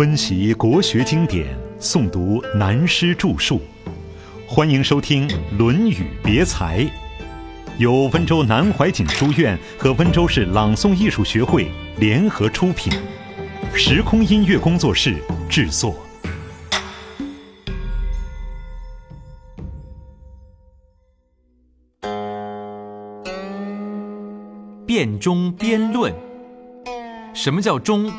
[0.00, 1.46] 温习国学经典，
[1.78, 3.60] 诵读南师著述，
[4.48, 6.78] 欢迎收听《论语别裁》，
[7.76, 12.90] 由温州南怀瑾书院和温州市朗诵艺术学会联合出品，
[13.74, 15.16] 时空音乐工作室
[15.50, 15.94] 制作。
[24.86, 26.10] 辩中辩论，
[27.34, 28.10] 什么叫中？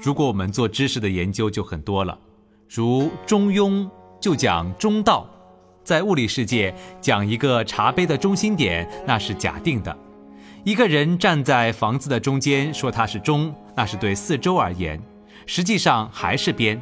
[0.00, 2.16] 如果我们做知识的研究就很多了，
[2.68, 3.88] 如中庸
[4.20, 5.26] 就讲中道，
[5.82, 9.96] 在物理世界讲一个茶杯的中心点，那是假定的。
[10.64, 15.00] 一个人站在房子的中间说它是中，那是对四周而言，
[15.46, 16.80] 实际上还是边，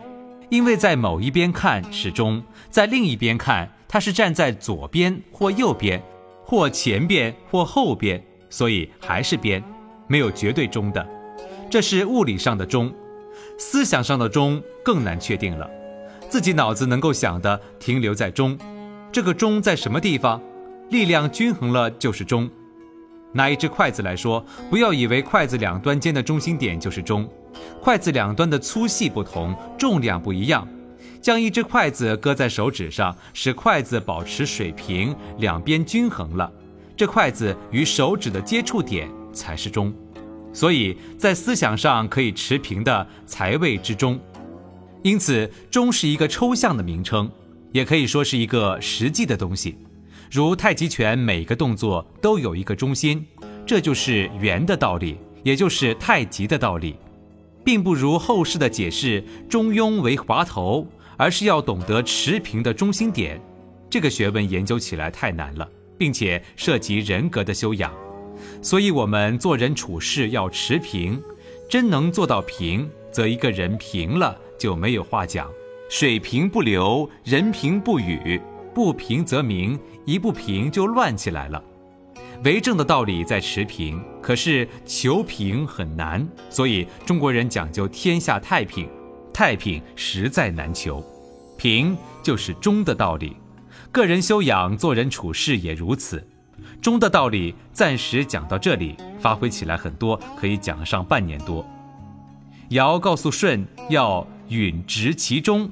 [0.51, 6.03] 因为在某一边看是中，在另一边看它是站在左边或右边，
[6.45, 9.62] 或前边或后边，所以还是边，
[10.06, 11.06] 没有绝对中的，
[11.70, 12.92] 这是物理上的中。
[13.59, 15.69] 思想上的中更难确定了，
[16.28, 18.56] 自己脑子能够想的停留在中，
[19.11, 20.41] 这个中在什么地方？
[20.91, 22.48] 力量均衡了就是中。
[23.33, 27.28] 拿一只筷子来说，不要以为筷子两端间的中心点就是中，
[27.83, 30.66] 筷子两端的粗细不同，重量不一样。
[31.20, 36.50] 将一只筷子搁在手指上，使筷子保持水平，两边均衡了，
[36.97, 39.92] 这筷子与手指的接触点才是中。
[40.57, 44.19] 所以在思想上可以持平的才谓之中，
[45.03, 47.31] 因此中是一个抽象的名称，
[47.73, 49.77] 也可以说是一个实际的东西。
[50.31, 53.23] 如太极拳每个动作都有一个中心，
[53.67, 56.97] 这就是圆的道理，也就是太极的道理，
[57.62, 60.87] 并不如后世的解释中庸为滑头，
[61.19, 63.39] 而是要懂得持平的中心点。
[63.91, 65.69] 这个学问研究起来太难了，
[65.99, 67.93] 并且涉及人格的修养。
[68.62, 71.23] 所以，我们做人处事要持平，
[71.69, 75.51] 真能做到平，则一个人平了就没有话讲。
[75.89, 78.41] 水平不流，人平不语，
[78.75, 81.62] 不平则鸣，一不平就乱起来了。
[82.44, 88.89] 为政的道理在持平，可是求平很难，所以中国人讲究天下太平，
[89.33, 91.03] 太平实在难求。
[91.56, 93.37] 平就是中的道理，
[93.91, 96.22] 个人修养、做人处事也如此。
[96.81, 101.67] 中的道理暂时讲到这里，发挥起来很多，可以讲上半年多。
[102.71, 105.71] 尧告诉舜要允直其中，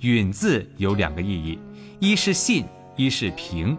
[0.00, 1.58] 允字有两个意义，
[1.98, 2.64] 一是信，
[2.96, 3.76] 一是平，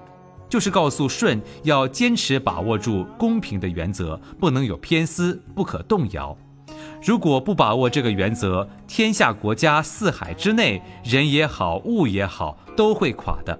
[0.49, 6.37] 就是告诉舜要坚持把握住公平的原则，不能有偏私，不可动摇。
[7.01, 13.57] 如果不把握这个原则，天下国家四海之内，人也好，物也好，都会垮的。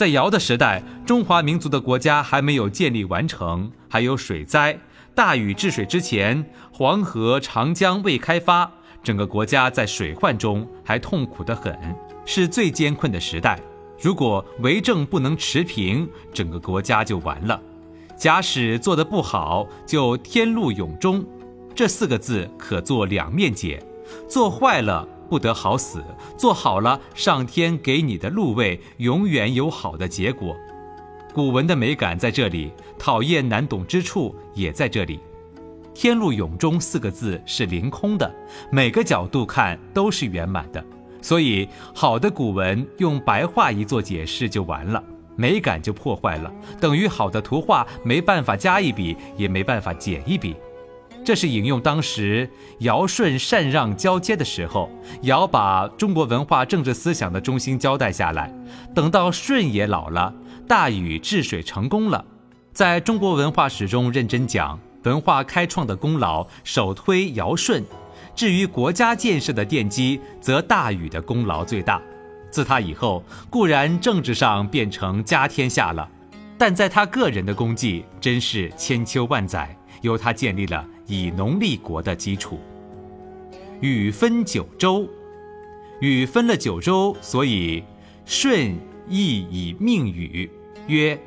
[0.00, 4.74] 在尧的时代，中华民族的国家还没有建立完成，还有水灾。
[5.14, 8.72] 大禹治水之前，黄河、长江未开发，
[9.02, 11.78] 整个国家在水患中还痛苦得很，
[12.24, 13.60] 是最艰困的时代。
[14.00, 17.60] 如果为政不能持平，整个国家就完了。
[18.16, 21.22] 假使做得不好，就天路永终。
[21.74, 23.84] 这四个字可做两面解，
[24.26, 25.06] 做坏了。
[25.30, 26.02] 不得好死，
[26.36, 30.56] 做好了，上天给你的路位永远有好的结果。
[31.32, 35.20] 古文的美感在这里，讨厌难懂之处也在这里。
[35.94, 38.28] 天路永终四个字是凌空的，
[38.72, 40.84] 每个角度看都是圆满的。
[41.22, 45.00] 所以，好的古文用白话一做解释就完了，
[45.36, 50.56] 美感就破坏了，等于好的图画没办法加一笔，也没办法减一笔。
[51.30, 54.90] 这是引用当时尧舜禅让交接的时候，
[55.22, 58.52] 尧把中国文化政治思想的中心交代下来。
[58.92, 60.34] 等到舜也老了，
[60.66, 62.24] 大禹治水成功了，
[62.72, 67.84] 在中国文化史中认真讲文化开创的功劳，首推尧舜。
[68.34, 72.02] 至于国家建设的奠基，则大禹的功劳最大。
[72.50, 76.08] 自他以后，固然政治上变成家天下了，
[76.58, 80.84] 但在他个人的功绩，真是千秋万载，由他建立了。
[81.10, 82.60] 以农立国的基础，
[83.80, 85.08] 禹分九州，
[86.00, 87.82] 禹分了九州，所以
[88.24, 90.48] 舜亦以命禹
[90.86, 91.18] 曰：“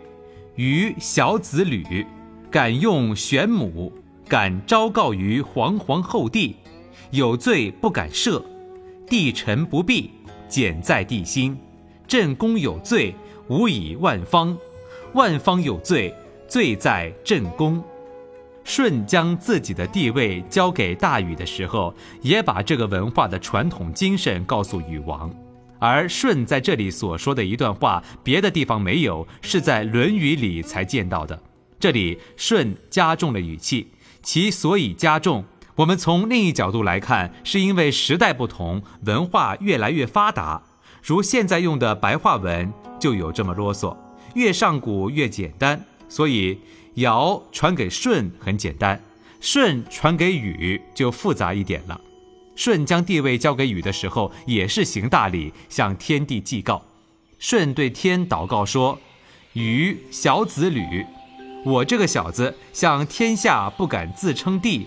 [0.55, 2.07] 禹小子履，
[2.49, 3.91] 敢用玄母，
[4.25, 6.55] 敢昭告于皇皇后帝，
[7.11, 8.41] 有罪不敢赦，
[9.05, 10.11] 帝臣不避，
[10.47, 11.57] 简在帝心。
[12.07, 13.13] 朕公有罪，
[13.49, 14.55] 无以万方；
[15.13, 16.15] 万方有罪，
[16.47, 17.83] 罪在朕公。”
[18.63, 25.33] 舜将自己的地位交给大禹的时候，也把这个文化的传统精神告诉禹王。
[25.79, 31.37] 而舜在这里所说的一段话，别的地方没有，是在《论语》里才见到的。
[31.77, 35.43] 这里舜加重了语气，其所以加重，
[35.75, 40.61] 我们从另一角度来看，是因为时代不同，文化越来越发达。
[41.03, 43.97] 如现在用的白话文就有这么啰嗦，
[44.35, 45.83] 越上古越简单。
[46.07, 46.57] 所以
[46.95, 49.01] 尧传给舜很简单，
[49.41, 51.99] 舜传给禹就复杂一点了。
[52.55, 56.83] 舜将地位交给禹的时候，也是行大礼，向天地祭告。
[57.39, 58.99] 舜对天祷告说
[59.53, 61.05] ：“禹小子吕，
[61.65, 64.85] 我这个小子向天下不敢自称帝。”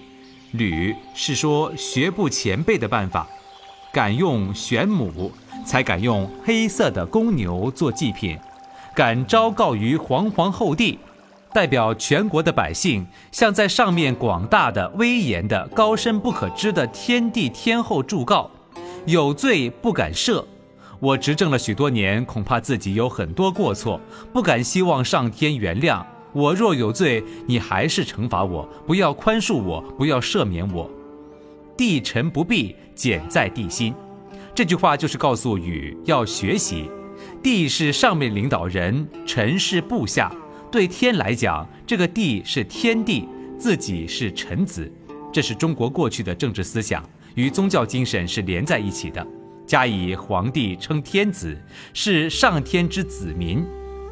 [0.52, 3.28] 吕是说学步前辈的办法，
[3.92, 5.32] 敢用玄母，
[5.66, 8.38] 才敢用黑色的公牛做祭品，
[8.94, 10.98] 敢昭告于皇皇后帝，
[11.56, 18.50] 代表全国的百姓，向在上面广大的、威严的、高深不可知的天地天后祝告，
[19.06, 20.44] 有罪不敢赦。
[21.00, 23.98] 我执政了许多年，恐怕自己有很多过错，
[24.34, 26.04] 不敢希望上天原谅。
[26.34, 30.90] 我若有罪，你还是惩罚我，不要宽恕我，不要赦免我。
[31.74, 33.94] 地臣不必简在地心，
[34.54, 36.90] 这句话就是告诉禹要学习。
[37.42, 40.30] 地是上面领导人，臣是部下。
[40.76, 43.26] 对天来讲，这个地是天地，
[43.58, 44.92] 自己是臣子。
[45.32, 47.02] 这是中国过去的政治思想，
[47.34, 49.26] 与宗教精神是连在一起的。
[49.66, 51.56] 加以皇帝称天子，
[51.94, 53.64] 是上天之子民。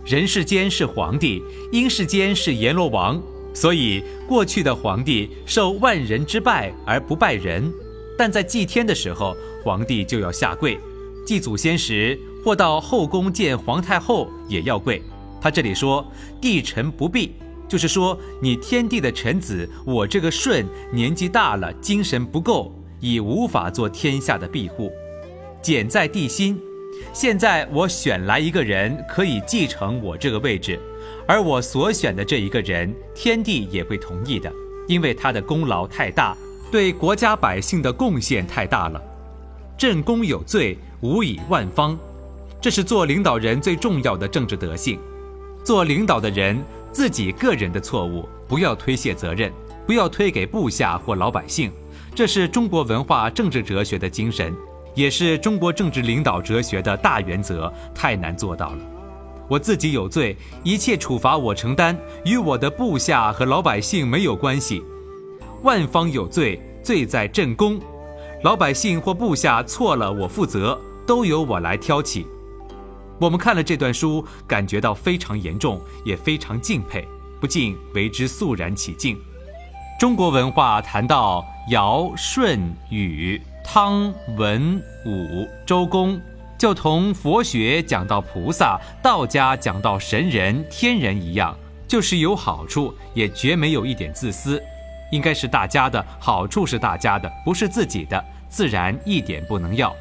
[0.06, 3.22] 人世间是皇帝，阴世间是阎罗王，
[3.52, 7.70] 所以过去的皇帝受万人之拜而不拜人，
[8.16, 10.78] 但在祭天的时候，皇帝就要下跪；
[11.26, 15.02] 祭祖先时或到后宫见皇太后也要跪。
[15.44, 16.02] 他这里说
[16.41, 17.35] “帝臣不避”，
[17.69, 24.91] 就是说你天地的臣子，我这个舜年纪大了，精神不够，已无法做天下的庇护，
[25.61, 26.58] 简在地心。
[27.12, 30.81] 现在我选来一个人可以继承我这个位置，
[31.29, 34.50] 而我所选的这一个人，天地也会同意的，
[34.88, 36.35] 因为他的功劳太大，
[36.73, 38.99] 对国家百姓的贡献太大了。
[39.76, 41.99] 朕功有罪，无以万方，
[42.62, 44.99] 这是做领导人最重要的政治德性。
[45.64, 46.62] 做领导的人
[46.93, 49.50] 自己个人的错误，不要推卸责任，
[49.87, 51.72] 不要推给部下或老百姓，
[52.14, 54.55] 这是中国文化政治哲学的精神。
[54.94, 58.78] 也是中国政治领导哲学的大原则，太难做到了。
[59.49, 64.84] 我自己有罪，一切处罚我承担，与我的部下和老百姓没有关系。
[65.64, 67.81] 万方有罪，罪在朕功。
[68.44, 72.25] 老百姓或部下错了，我负责，都由我来挑起。
[73.19, 77.06] 我们看了这段书，感觉到非常严重，也非常敬佩，
[77.40, 79.19] 不禁为之肃然起敬。
[79.99, 83.40] 中国文化谈到尧、舜、禹。
[83.66, 86.20] 汤文武周公，
[86.58, 91.56] 就同佛学讲到菩萨，道家讲到神人天人一样，
[91.88, 94.62] 就是有好处，也绝没有一点自私，
[95.11, 99.96] 应该是大家的好处是大家的，不是自己的，自然一点不能要。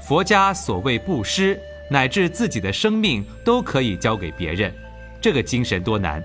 [0.00, 4.72] 佛家所谓布施，乃至自己的生命都可以交给别人，
[5.20, 6.22] 这个精神多难。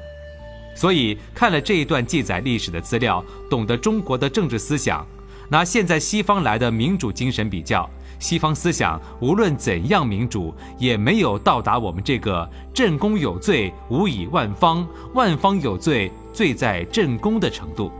[0.76, 5.06] 所以看了这一段记载历史的资料，懂得中国的政治思想。
[5.50, 7.88] 拿现在西方来的民主精神比较，
[8.18, 14.84] 西方思想无论怎样民主，也没有到达我们这个“朕公有罪，无以万方；
[15.14, 17.92] 万方有罪，罪在朕公”的程度。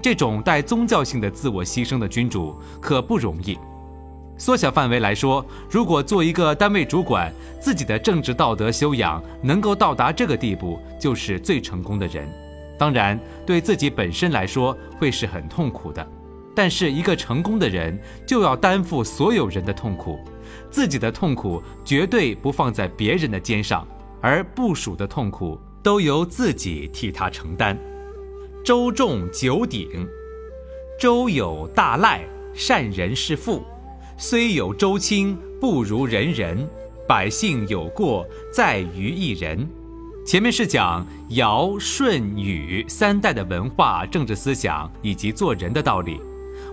[0.00, 3.58] 这种带宗教性的自我牺牲的君主可不容易。
[4.36, 12.28] 缩小范围来说，如果做一个单位主管，自己的政治道德修养能够到达这个地步，就是最成功的人。
[12.76, 16.04] 当然，对自己本身来说，会是很痛苦的。
[16.56, 20.18] 但是，一个成功的人就要担负所有人的痛苦，
[20.70, 23.86] 自己的痛苦绝对不放在别人的肩上，
[24.20, 27.78] 而部属的痛苦都由自己替他承担。
[28.64, 30.06] 周仲九鼎，
[30.98, 32.22] 周有大赖，
[32.54, 33.62] 善人是父；
[34.26, 36.66] 虽有周卿，不如人人。
[37.06, 39.68] 百姓有过，在于一人。
[40.26, 46.18] 前面是讲尧、舜、禹三代的文化、政治思想以及做人的道理。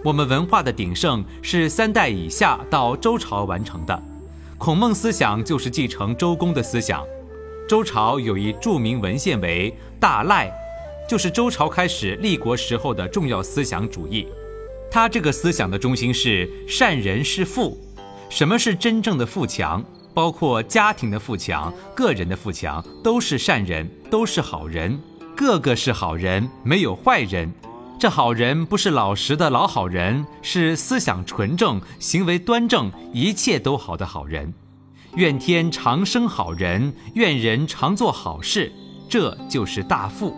[0.01, 4.01] 我们文化的鼎盛是三代以下到周朝完成的，
[4.57, 7.03] 孔孟思想就是继承周公的思想。
[7.67, 10.47] 周朝有一著名文献为《大赖》，
[11.09, 14.25] 就是周朝开始立国时候的重要思想主义。
[14.91, 17.79] 他这个思想的中心是善人是富。
[18.29, 19.81] 什么是真正的富强？
[20.13, 24.99] 包括家庭的富强、个人的富强，都是善人，都是好人，
[25.37, 27.49] 个个是好人，没有坏人。
[27.97, 34.53] 这好人不是老实的老好人，是思想纯正、行为端正、一切都好的好人。
[35.15, 38.69] 愿天长生好人，愿人常做好事，
[39.07, 40.35] 这就是大富。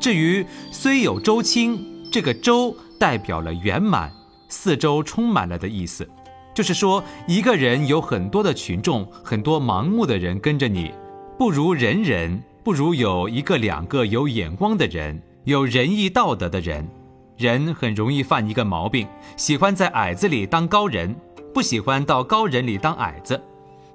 [0.00, 4.12] 至于虽有周卿，这个周代表了圆满，
[4.48, 6.08] 四周充满了的意思。
[6.54, 10.94] 就是说，一个人有很多的群众，很多盲目的人跟着你，
[11.36, 16.88] 不如人人，不如有一个两个有眼光的人，有仁义道德的人。
[17.36, 21.12] 人很容易犯一个毛病，喜欢在矮子里当高人，
[21.52, 23.42] 不喜欢到高人里当矮子。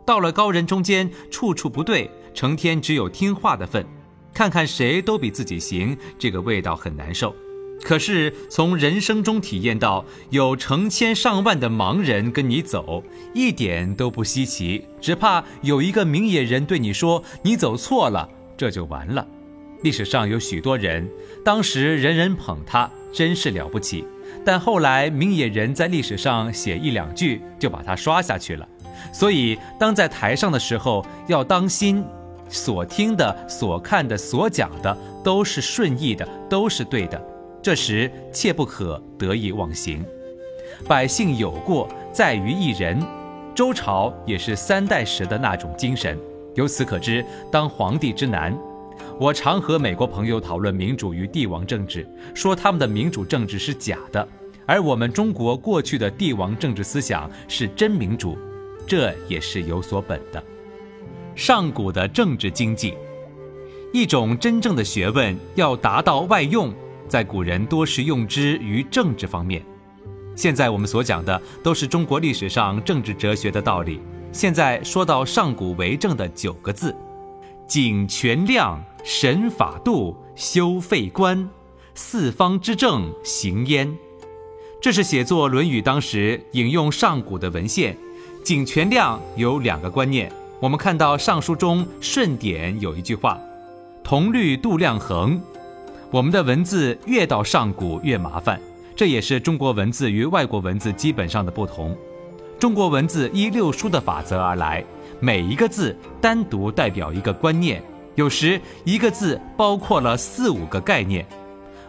[0.05, 3.85] 到了高人中间，处处不对，成天只有听话的份，
[4.33, 7.33] 看看谁都比自己行，这个味道很难受。
[7.83, 13.03] 可是从人生中体验到有成千上万的盲人跟你走，
[13.33, 19.25] 一点都不稀奇，只怕有一个明眼人对你说你走错了，这就完了。
[19.83, 21.07] 历史上有许多人，
[21.45, 24.03] 当时人人捧他，真是了不起，
[24.43, 28.67] 但后来明眼人在历史上写一两句就把他刷下去了。
[29.13, 32.03] 所以当在台上的时候要当心，
[32.49, 37.36] 所听的、所看的、所讲的都是顺意的，都是对的。
[37.67, 40.01] 这时切不可得意忘形。
[40.87, 42.97] 百姓有过在于一人，
[43.53, 46.17] 周朝也是三代时的那种精神。
[46.55, 48.57] 由此可知，当皇帝之难。
[49.19, 54.25] 我常和美国朋友讨论民主与帝王政治，说他们的民主政治是假的，
[54.65, 58.37] 而我们中国过去的帝王政治思想是真民主，
[58.87, 60.41] 这也是有所本的。
[61.35, 62.93] 上古的政治经济，
[63.91, 66.73] 一种真正的学问，要达到外用。
[67.07, 69.63] 在古人多是用之于政治方面，
[70.35, 73.99] 现在我们所讲的都是中国历史上政治哲学的道理。
[74.31, 76.95] 现在说到上古为政的九个字：
[77.67, 81.49] 谨权量，神法度，修废官，
[81.95, 83.97] 四方之政行焉。
[84.79, 87.97] 这是写作《论语》当时引用上古的文献。
[88.43, 93.37] 谨权量有两个观念，我们看到《尚书》中顺典有一句话
[94.03, 95.41] ：“同律度量衡。”
[96.09, 98.57] 我们的文字越到上古越麻烦，
[98.95, 101.95] 这也是中国文字与外国文字基本上的不同。
[102.57, 104.81] 中国文字依六书的法则而来，
[105.19, 107.83] 每一个字单独代表一个观念，
[108.15, 111.25] 有时一个字包括了四五个概念。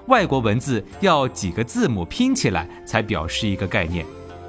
[0.07, 4.05] 外国文字要几个字母拼起来才表示一个概念，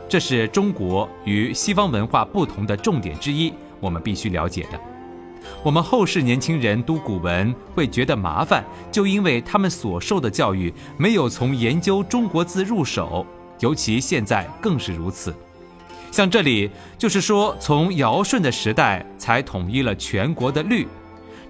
[0.08, 4.89] 这是中国与西方文化不同的重点之一，我们必须了解的。
[5.64, 13.26] 我们后世年轻人读古文会觉得麻烦，就因为他们所受的教育没有从研究中国字入手，
[13.60, 15.34] 尤其现在更是如此。
[16.12, 20.88] 像这里就是说，从尧舜的时代才统一了全国的律，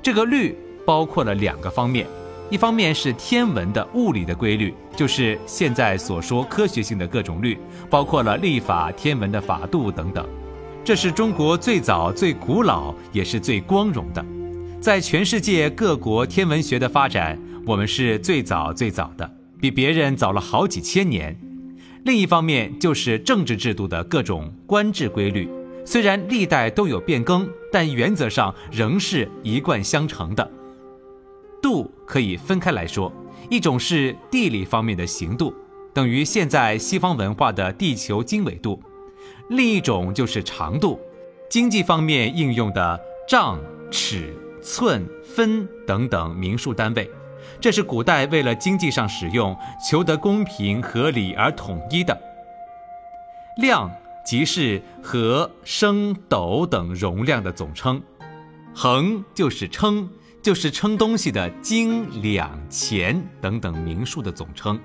[0.01, 2.05] 这个律包括了两个方面，
[2.49, 7.57] 一方面是天文的物理的规律，就是现在所说科学性的各种律，
[7.89, 10.27] 包括了历法、天文的法度等等。
[10.89, 14.25] 这是中国最早、最古老，也是最光荣的。
[14.81, 19.31] 在全世界各国天文学的发展，我们是最早最早的，
[19.61, 21.39] 比别人早了好几千年。
[22.05, 25.47] 另一方面，就是政治制度的各种官制规律，
[25.85, 30.51] 虽然历代都有变更，但原则上仍是一贯相承的。
[31.61, 33.13] 度可以分开来说，
[33.47, 35.53] 一种是地理方面的行度，
[35.93, 38.81] 等于现在西方文化的地球经纬度。
[39.49, 40.99] 另一种就是长度，
[41.49, 47.09] 经济方面应用的丈、尺、寸、分等等名数单位，
[47.59, 49.57] 这是古代为了经济上使用，
[49.89, 52.15] 求得公平合理而统一的。
[53.57, 53.91] 量
[54.23, 57.99] 即是和、升、斗等容量的总称，
[58.75, 60.07] 衡就是称，
[60.43, 64.79] 就是称东西的斤、两、钱等等名数的总称。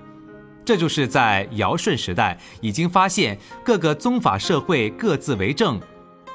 [0.65, 5.79] 这就是在尧舜时代已经发现各个宗法社会各自为政，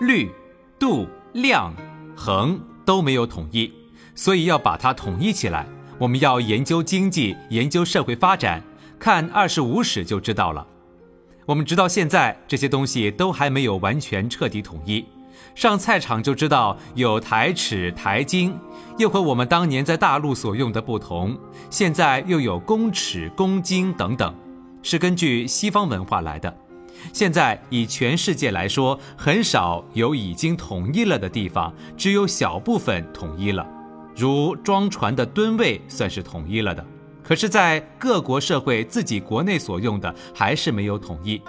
[0.02, 0.30] 律、
[0.78, 1.74] 度、量、
[2.16, 3.72] 衡都没有统一，
[4.14, 5.68] 所以要把它统一起来。
[5.98, 8.64] 我们要研究经济，研究社会发展，
[9.00, 10.66] 看二十五史就知道了。
[11.46, 15.04] 我们直到现在这些东西都还没有完全彻底统一。
[15.60, 18.58] 上菜场就知道有台尺、台斤，
[18.98, 21.38] 又和我们当年在大陆所用的不同。
[21.70, 24.34] 现在又有公尺、公斤等等，
[24.82, 26.58] 是根据西方文化来的。
[27.12, 33.68] 现在以全世界来说，很少有已经统一了的地方，只有小部分统一了。
[34.16, 36.86] 如装船的吨位算是统一了的，
[37.22, 41.42] 可是，在各国社会自己国内所用的还是没有统一。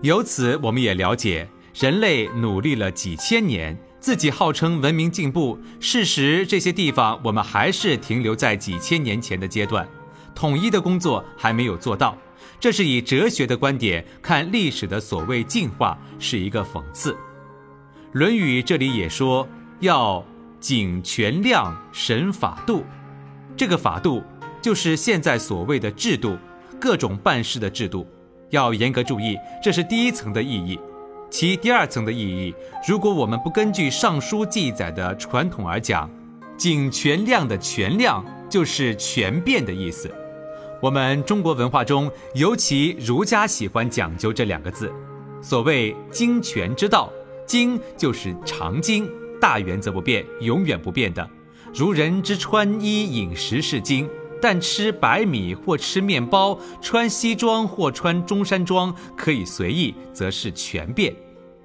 [0.00, 1.48] 由此，我们也了解。
[1.74, 9.88] 人类努力了几千年，自己号称文明进步，事实这些地方我们还是停留在几千年前的阶段，
[10.34, 12.16] 统一的工作还没有做到。
[12.60, 17.12] 这是以哲学的观点看历史的所谓进化，是一个讽刺。
[18.12, 19.48] 《论语》这里也说
[19.80, 20.24] 要
[20.60, 22.84] 谨权量审法度，
[23.56, 24.22] 这个法度
[24.60, 26.36] 就是现在所谓的制度，
[26.78, 28.06] 各种办事的制度，
[28.50, 30.78] 要严格注意，这是第一层的意义。
[31.32, 32.54] 其第二层的意义，
[32.86, 36.08] 如果我们不根据上书记载的传统而讲，
[36.58, 40.10] 景全亮的全亮就是全变的意思。
[40.78, 44.92] 我们中国文化中，尤其儒家喜欢讲究这两个字。
[45.40, 47.10] 所谓经全之道，
[47.46, 49.10] 经就是常经，
[49.40, 51.26] 大原则不变，永远不变的。
[51.72, 54.06] 如人之穿衣饮食是经，
[54.38, 61.16] 但吃白米或吃面包，穿西装或穿中山装可以随意，则是全变。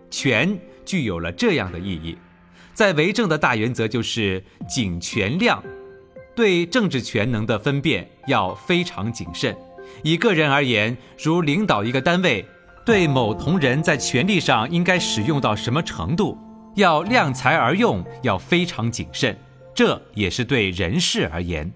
[0.10, 2.18] 权具有了这样的意义。
[2.74, 5.64] 在为政的大原则就是谨权量，
[6.36, 9.56] 对政治权能的分辨要非常谨慎。
[10.04, 12.46] 以个人而言，如领导一个单位，
[12.86, 16.38] 对某同仁在权力上应该使用到什么程度，
[16.76, 19.36] 要量才而用，要非常谨慎。
[19.74, 21.72] 这也是对人事而言。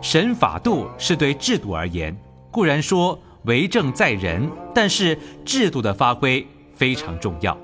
[0.00, 2.16] 审法度是对制度而言。
[2.50, 6.46] 固然说为政在人，但是制度的发挥
[6.82, 7.56] 非常重要。